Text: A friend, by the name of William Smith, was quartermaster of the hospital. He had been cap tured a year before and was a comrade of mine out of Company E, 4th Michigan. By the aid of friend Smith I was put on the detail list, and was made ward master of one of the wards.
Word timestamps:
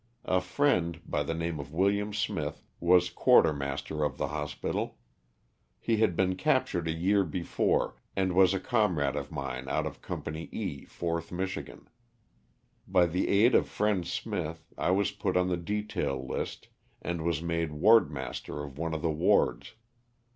A 0.25 0.41
friend, 0.41 0.99
by 1.05 1.21
the 1.21 1.35
name 1.35 1.59
of 1.59 1.71
William 1.75 2.11
Smith, 2.11 2.63
was 2.79 3.11
quartermaster 3.11 4.03
of 4.03 4.17
the 4.17 4.29
hospital. 4.29 4.97
He 5.79 5.97
had 5.97 6.15
been 6.15 6.35
cap 6.37 6.65
tured 6.65 6.87
a 6.87 6.91
year 6.91 7.23
before 7.23 7.97
and 8.15 8.33
was 8.33 8.55
a 8.55 8.59
comrade 8.59 9.15
of 9.15 9.31
mine 9.31 9.69
out 9.69 9.85
of 9.85 10.01
Company 10.01 10.49
E, 10.51 10.87
4th 10.87 11.31
Michigan. 11.31 11.87
By 12.87 13.05
the 13.05 13.27
aid 13.27 13.53
of 13.53 13.67
friend 13.69 14.07
Smith 14.07 14.73
I 14.75 14.89
was 14.89 15.11
put 15.11 15.37
on 15.37 15.49
the 15.49 15.55
detail 15.55 16.25
list, 16.27 16.69
and 17.03 17.21
was 17.21 17.43
made 17.43 17.71
ward 17.71 18.09
master 18.09 18.63
of 18.63 18.79
one 18.79 18.95
of 18.95 19.03
the 19.03 19.11
wards. 19.11 19.75